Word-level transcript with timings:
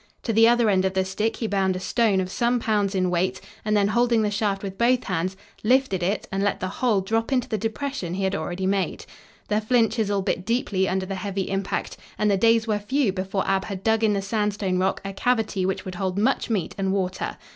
To 0.23 0.33
the 0.33 0.47
other 0.47 0.67
end 0.67 0.83
of 0.83 0.95
the 0.95 1.05
stick 1.05 1.35
he 1.37 1.45
bound 1.45 1.75
a 1.75 1.79
stone 1.79 2.21
of 2.21 2.31
some 2.31 2.59
pounds 2.59 2.95
in 2.95 3.11
weight 3.11 3.39
and 3.63 3.77
then, 3.77 3.89
holding 3.89 4.23
the 4.23 4.31
shaft 4.31 4.63
with 4.63 4.75
both 4.75 5.03
hands, 5.03 5.37
lifted 5.63 6.01
it 6.01 6.27
and 6.31 6.41
let 6.41 6.59
the 6.59 6.69
whole 6.69 7.01
drop 7.01 7.31
into 7.31 7.47
the 7.47 7.59
depression 7.59 8.15
he 8.15 8.23
had 8.23 8.33
already 8.33 8.65
made. 8.65 9.05
The 9.47 9.61
flint 9.61 9.91
chisel 9.91 10.23
bit 10.23 10.43
deeply 10.43 10.89
under 10.89 11.05
the 11.05 11.13
heavy 11.13 11.47
impact 11.51 11.97
and 12.17 12.31
the 12.31 12.35
days 12.37 12.65
were 12.65 12.79
few 12.79 13.13
before 13.13 13.47
Ab 13.47 13.65
had 13.65 13.83
dug 13.83 14.03
in 14.03 14.13
the 14.13 14.23
sandstone 14.23 14.79
rock 14.79 15.01
a 15.05 15.13
cavity 15.13 15.67
which 15.67 15.85
would 15.85 15.93
hold 15.93 16.17
much 16.17 16.49
meat 16.49 16.73
and 16.79 16.91
water. 16.91 17.37